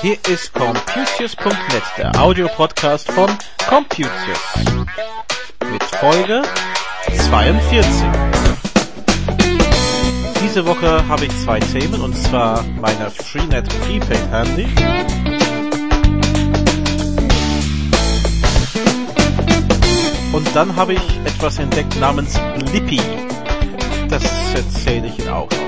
[0.00, 3.28] Hier ist Computius.net, der Audiopodcast von
[3.68, 4.10] Computius.
[5.70, 6.42] Mit Folge
[7.28, 7.84] 42.
[10.42, 15.37] Diese Woche habe ich zwei Themen und zwar meine Freenet Prepaid Handy
[20.38, 22.38] und dann habe ich etwas entdeckt namens
[22.70, 23.00] Blippi.
[24.08, 24.22] Das
[24.54, 25.67] erzähle ich Ihnen auch noch.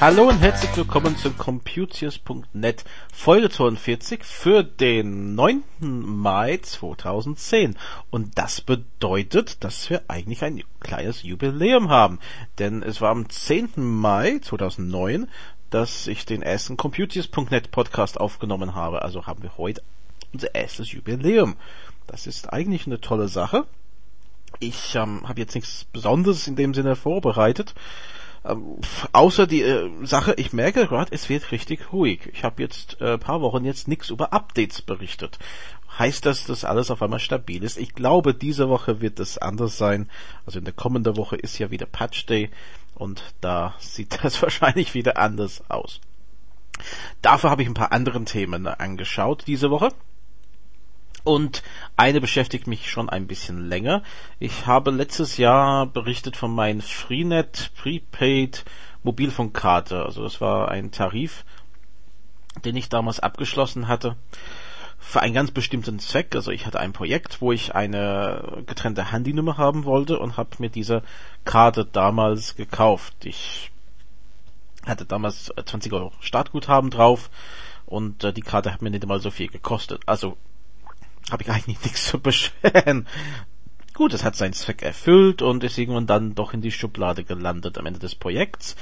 [0.00, 5.62] Hallo und herzlich willkommen zum Computius.net Folge 42 für den 9.
[5.78, 7.76] Mai 2010.
[8.08, 12.18] Und das bedeutet, dass wir eigentlich ein kleines Jubiläum haben.
[12.58, 13.72] Denn es war am 10.
[13.76, 15.28] Mai 2009,
[15.68, 19.02] dass ich den ersten Computius.net Podcast aufgenommen habe.
[19.02, 19.82] Also haben wir heute
[20.32, 21.56] unser erstes Jubiläum.
[22.06, 23.66] Das ist eigentlich eine tolle Sache.
[24.60, 27.74] Ich ähm, habe jetzt nichts Besonderes in dem Sinne vorbereitet.
[28.44, 28.78] Ähm,
[29.12, 32.30] außer die äh, Sache, ich merke gerade, es wird richtig ruhig.
[32.32, 35.38] Ich habe jetzt äh, paar Wochen jetzt nichts über Updates berichtet.
[35.98, 37.76] Heißt das, dass alles auf einmal stabil ist?
[37.76, 40.08] Ich glaube, diese Woche wird es anders sein.
[40.46, 42.50] Also in der kommenden Woche ist ja wieder Patch Day
[42.94, 46.00] und da sieht das wahrscheinlich wieder anders aus.
[47.20, 49.90] Dafür habe ich ein paar anderen Themen angeschaut diese Woche.
[51.24, 51.62] Und
[51.96, 54.02] eine beschäftigt mich schon ein bisschen länger.
[54.38, 58.64] Ich habe letztes Jahr berichtet von meinem Freenet Prepaid
[59.02, 60.04] Mobilfunkkarte.
[60.04, 61.44] Also das war ein Tarif,
[62.64, 64.16] den ich damals abgeschlossen hatte
[65.00, 66.34] für einen ganz bestimmten Zweck.
[66.36, 70.68] Also ich hatte ein Projekt, wo ich eine getrennte Handynummer haben wollte und habe mir
[70.68, 71.02] diese
[71.44, 73.24] Karte damals gekauft.
[73.24, 73.72] Ich
[74.86, 77.30] hatte damals 20 Euro Startguthaben drauf
[77.86, 80.02] und äh, die Karte hat mir nicht einmal so viel gekostet.
[80.06, 80.36] Also
[81.32, 83.06] habe ich eigentlich nichts zu beschweren.
[83.94, 87.76] Gut, es hat seinen Zweck erfüllt und ist irgendwann dann doch in die Schublade gelandet
[87.76, 88.76] am Ende des Projekts.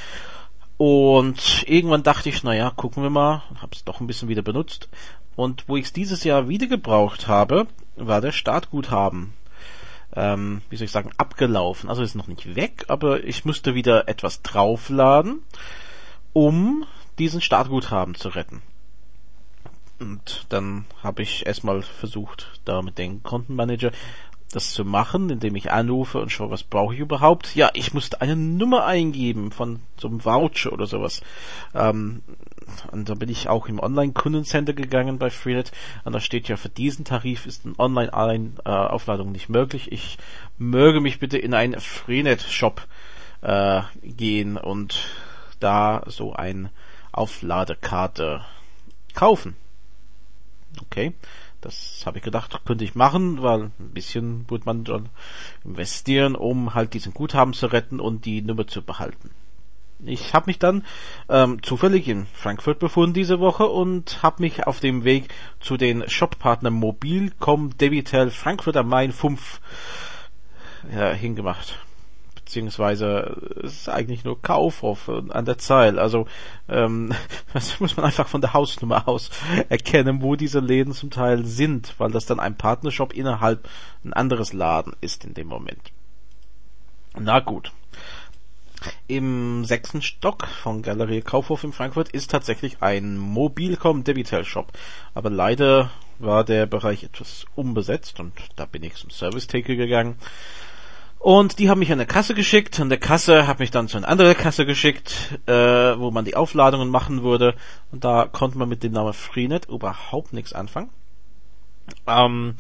[0.77, 4.89] Und irgendwann dachte ich, naja, gucken wir mal, hab's doch ein bisschen wieder benutzt.
[5.35, 7.67] Und wo ich es dieses Jahr wieder gebraucht habe,
[7.97, 9.33] war der Startguthaben.
[10.15, 11.89] Ähm, wie soll ich sagen, abgelaufen.
[11.89, 15.41] Also ist noch nicht weg, aber ich musste wieder etwas draufladen,
[16.33, 16.87] um
[17.19, 18.63] diesen Startguthaben zu retten.
[20.01, 23.91] Und dann habe ich erstmal versucht, da mit dem Kontenmanager
[24.53, 27.55] das zu machen, indem ich anrufe und schaue, was brauche ich überhaupt.
[27.55, 31.21] Ja, ich musste eine Nummer eingeben von so einem Voucher oder sowas.
[31.75, 32.23] Ähm,
[32.91, 35.73] und da bin ich auch im Online-Kundencenter gegangen bei Freenet
[36.05, 39.93] und da steht ja, für diesen Tarif ist eine Online-Aufladung nicht möglich.
[39.93, 40.19] Ich
[40.57, 42.87] möge mich bitte in einen Freenet-Shop
[43.43, 45.09] äh, gehen und
[45.61, 46.71] da so eine
[47.13, 48.45] Aufladekarte
[49.15, 49.57] kaufen.
[50.81, 51.15] Okay,
[51.61, 55.09] das habe ich gedacht, könnte ich machen, weil ein bisschen wird man dann
[55.65, 59.31] investieren, um halt diesen Guthaben zu retten und die Nummer zu behalten.
[60.05, 60.85] Ich habe mich dann
[61.29, 66.09] ähm, zufällig in Frankfurt befunden diese Woche und habe mich auf dem Weg zu den
[66.09, 69.61] Shoppartner Mobilcom Debitel Frankfurt am Main 5
[70.95, 71.81] ja, hingemacht
[72.49, 75.99] beziehungsweise es ist eigentlich nur Kaufhof an der Zeil.
[75.99, 76.27] Also
[76.67, 77.13] ähm,
[77.53, 79.29] das muss man einfach von der Hausnummer aus
[79.69, 83.69] erkennen, wo diese Läden zum Teil sind, weil das dann ein Partnershop innerhalb
[84.03, 85.93] ein anderes Laden ist in dem Moment.
[87.19, 87.71] Na gut.
[89.09, 94.73] Im sechsten Stock von Galerie Kaufhof in Frankfurt ist tatsächlich ein Mobilcom Debitel Shop.
[95.13, 100.17] Aber leider war der Bereich etwas unbesetzt und da bin ich zum Service-Theke gegangen
[101.19, 102.79] und die haben mich an der Kasse geschickt.
[102.79, 105.53] Und der Kasse hat mich dann zu einer anderen Kasse geschickt, äh,
[105.99, 107.55] wo man die Aufladungen machen würde.
[107.91, 110.91] Und da konnte man mit dem Namen Freenet überhaupt nichts anfangen.
[112.07, 112.55] Ähm,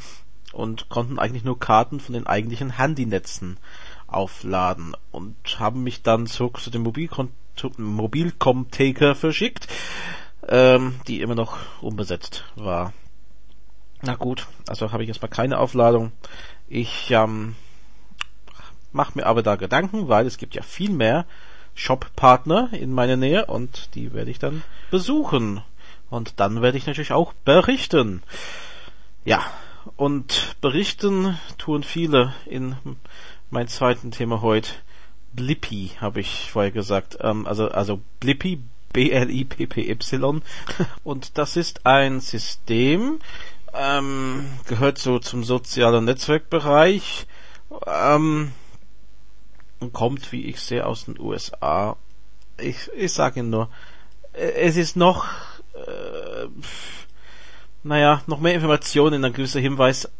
[0.52, 3.58] und konnten eigentlich nur Karten von den eigentlichen Handynetzen
[4.08, 4.96] aufladen.
[5.12, 7.30] Und haben mich dann zurück zu dem Mobilcom
[7.76, 9.66] Mobilcom-Taker verschickt,
[10.46, 12.92] ähm, die immer noch unbesetzt war.
[14.00, 16.12] Na gut, also habe ich jetzt mal keine Aufladung.
[16.68, 17.56] Ich ähm,
[18.92, 21.26] mache mir aber da Gedanken, weil es gibt ja viel mehr
[21.74, 25.62] Shop-Partner in meiner Nähe und die werde ich dann besuchen.
[26.10, 28.22] Und dann werde ich natürlich auch berichten.
[29.24, 29.44] Ja,
[29.96, 32.76] und berichten tun viele in
[33.50, 34.70] mein zweiten Thema heute.
[35.32, 37.18] Blippy, habe ich vorher gesagt.
[37.20, 38.60] Ähm, also, also Blippy,
[38.92, 40.42] B-L-I-P-P-Y.
[41.04, 43.20] Und das ist ein System,
[43.74, 47.26] ähm, gehört so zum sozialen Netzwerkbereich,
[47.86, 48.52] ähm,
[49.92, 51.96] kommt, wie ich sehe, aus den USA.
[52.58, 53.68] Ich, ich sage Ihnen nur,
[54.32, 55.26] äh, es ist noch,
[55.74, 56.46] äh,
[57.82, 60.10] naja, noch mehr Informationen, ein gewisser Hinweis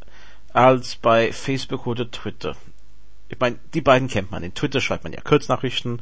[0.52, 2.56] als bei Facebook oder Twitter
[3.28, 4.43] ich meine, die beiden kennt man.
[4.43, 6.00] In Twitter schreibt man ja Kurznachrichten.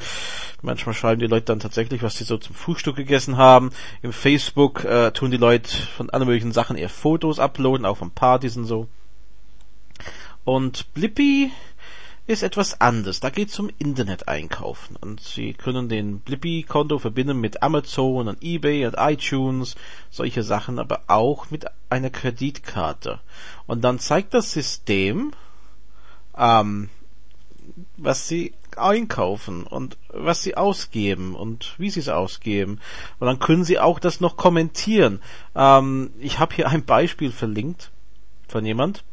[0.62, 3.70] Manchmal schreiben die Leute dann tatsächlich, was sie so zum Frühstück gegessen haben.
[4.02, 8.12] Im Facebook äh, tun die Leute von allen möglichen Sachen eher Fotos uploaden, auch von
[8.12, 8.86] Partys und so.
[10.44, 11.50] Und Blippi
[12.26, 13.20] ist etwas anderes.
[13.20, 14.96] Da geht es um Internet einkaufen.
[14.96, 19.76] Und Sie können den Blippi-Konto verbinden mit Amazon und eBay und iTunes,
[20.10, 23.20] solche Sachen, aber auch mit einer Kreditkarte.
[23.66, 25.32] Und dann zeigt das System,
[26.36, 26.90] ähm,
[27.96, 32.80] was sie einkaufen und was sie ausgeben und wie sie es ausgeben.
[33.18, 35.20] Und dann können sie auch das noch kommentieren.
[35.54, 37.90] Ähm, ich habe hier ein Beispiel verlinkt
[38.48, 39.04] von jemand.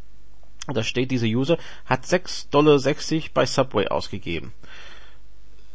[0.67, 2.79] Da steht, dieser User hat 6,60 Dollar
[3.33, 4.53] bei Subway ausgegeben.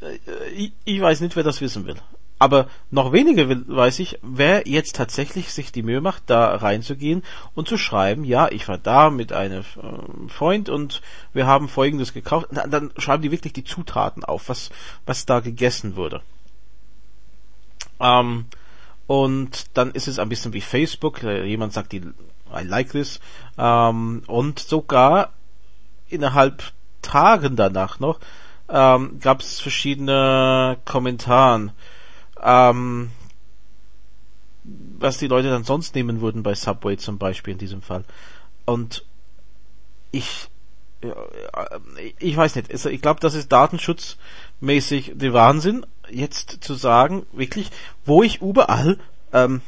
[0.00, 1.96] Äh, ich, ich weiß nicht, wer das wissen will.
[2.40, 7.24] Aber noch weniger weiß ich, wer jetzt tatsächlich sich die Mühe macht, da reinzugehen
[7.54, 11.02] und zu schreiben, ja, ich war da mit einem äh, Freund und
[11.32, 12.46] wir haben folgendes gekauft.
[12.52, 14.70] Dann, dann schreiben die wirklich die Zutaten auf, was,
[15.04, 16.22] was da gegessen wurde.
[17.98, 18.46] Ähm,
[19.08, 21.24] und dann ist es ein bisschen wie Facebook.
[21.24, 22.02] Äh, jemand sagt, die,
[22.54, 23.20] I like this.
[23.56, 25.32] Ähm, und sogar
[26.08, 26.72] innerhalb
[27.02, 28.20] Tagen danach noch
[28.68, 31.72] ähm, gab es verschiedene Kommentaren
[32.42, 33.10] ähm,
[34.98, 38.04] was die Leute dann sonst nehmen würden bei Subway zum Beispiel in diesem Fall.
[38.64, 39.04] Und
[40.10, 40.48] ich,
[42.18, 47.70] ich weiß nicht, ich glaube, das ist datenschutzmäßig der Wahnsinn, jetzt zu sagen, wirklich,
[48.04, 48.98] wo ich überall
[49.32, 49.62] ähm,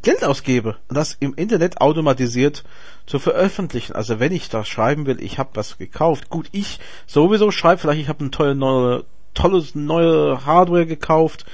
[0.00, 2.64] Geld ausgebe das im Internet automatisiert
[3.06, 3.94] zu veröffentlichen.
[3.94, 8.00] Also wenn ich da schreiben will, ich habe was gekauft, gut, ich sowieso schreibe, vielleicht
[8.00, 9.04] ich habe ein teure neue,
[9.34, 11.44] tolles neue Hardware gekauft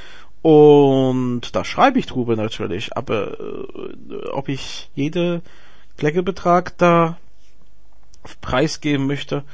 [0.43, 5.43] und da schreibe ich drüber natürlich, aber äh, ob ich jede
[5.97, 7.17] Kleckebetrag da
[8.41, 9.45] preisgeben möchte,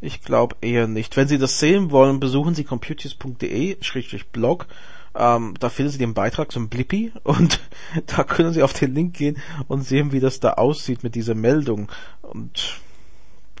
[0.00, 1.16] ich glaube eher nicht.
[1.16, 4.66] Wenn Sie das sehen wollen, besuchen Sie computers.de-blog.
[5.14, 7.60] Ähm, da finden Sie den Beitrag zum Blippi und
[8.06, 11.34] da können Sie auf den Link gehen und sehen, wie das da aussieht mit dieser
[11.34, 11.88] Meldung.
[12.22, 12.80] Und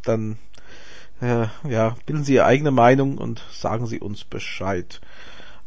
[0.04, 0.38] dann,
[1.20, 5.00] äh, ja, bilden Sie Ihre eigene Meinung und sagen Sie uns Bescheid.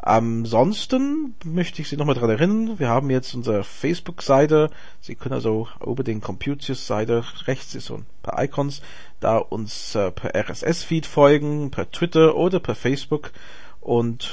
[0.04, 4.72] Ansonsten möchte ich Sie nochmal daran erinnern, wir haben jetzt unsere Facebook-Seite.
[5.00, 8.82] Sie können also über den Computius-Seite rechts ist so ein paar Icons,
[9.20, 13.32] da uns äh, per RSS-Feed folgen, per Twitter oder per Facebook.
[13.80, 14.32] Und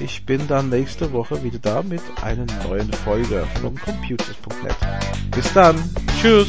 [0.00, 4.76] ich bin dann nächste Woche wieder da mit einer neuen Folge von Computers.net.
[5.34, 5.76] Bis dann.
[6.20, 6.48] Tschüss.